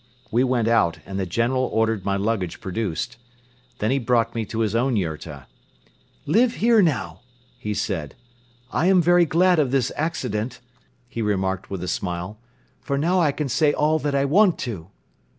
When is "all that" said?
13.73-14.15